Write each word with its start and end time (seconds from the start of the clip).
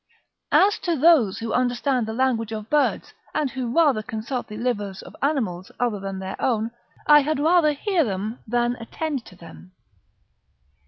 ["As 0.55 0.79
to 0.79 0.95
those 0.97 1.37
who 1.37 1.53
understand 1.53 2.07
the 2.07 2.13
language 2.13 2.51
of 2.51 2.71
birds, 2.71 3.13
and 3.35 3.51
who 3.51 3.71
rather 3.71 4.01
consult 4.01 4.47
the 4.47 4.57
livers 4.57 5.03
of 5.03 5.15
animals 5.21 5.71
other 5.79 5.99
than 5.99 6.17
their 6.17 6.41
own, 6.41 6.71
I 7.05 7.19
had 7.19 7.39
rather 7.39 7.73
hear 7.73 8.03
them 8.03 8.39
than 8.47 8.77
attend 8.77 9.27
to 9.27 9.35
them." 9.35 9.73